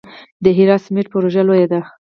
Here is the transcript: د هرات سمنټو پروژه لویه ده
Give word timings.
د 0.43 0.45
هرات 0.57 0.81
سمنټو 0.85 1.11
پروژه 1.13 1.41
لویه 1.47 1.67
ده 1.71 1.79